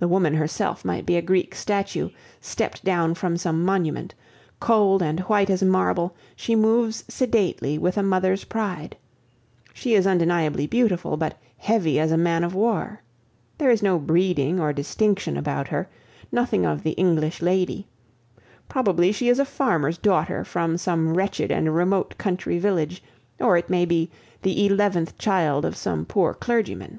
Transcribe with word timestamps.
The 0.00 0.06
woman 0.06 0.34
herself 0.34 0.84
might 0.84 1.06
be 1.06 1.16
a 1.16 1.22
Greek 1.22 1.54
statue, 1.54 2.10
stepped 2.42 2.84
down 2.84 3.14
from 3.14 3.38
some 3.38 3.64
monument. 3.64 4.14
Cold 4.60 5.02
and 5.02 5.20
white 5.20 5.48
as 5.48 5.62
marble, 5.62 6.14
she 6.36 6.54
moves 6.54 7.04
sedately 7.08 7.78
with 7.78 7.96
a 7.96 8.02
mother's 8.02 8.44
pride. 8.44 8.98
She 9.72 9.94
is 9.94 10.06
undeniably 10.06 10.66
beautiful 10.66 11.16
but 11.16 11.38
heavy 11.56 11.98
as 11.98 12.12
a 12.12 12.18
man 12.18 12.44
of 12.44 12.54
war. 12.54 13.00
There 13.56 13.70
is 13.70 13.82
no 13.82 13.98
breeding 13.98 14.60
or 14.60 14.74
distinction 14.74 15.38
about 15.38 15.68
her; 15.68 15.88
nothing 16.30 16.66
of 16.66 16.82
the 16.82 16.92
English 17.00 17.40
lady. 17.40 17.88
Probably 18.68 19.10
she 19.10 19.30
is 19.30 19.38
a 19.38 19.46
farmer's 19.46 19.96
daughter 19.96 20.44
from 20.44 20.76
some 20.76 21.14
wretched 21.16 21.50
and 21.50 21.74
remote 21.74 22.18
country 22.18 22.58
village, 22.58 23.02
or, 23.40 23.56
it 23.56 23.70
may 23.70 23.86
be, 23.86 24.10
the 24.42 24.66
eleventh 24.66 25.16
child 25.16 25.64
of 25.64 25.78
some 25.78 26.04
poor 26.04 26.34
clergyman! 26.34 26.98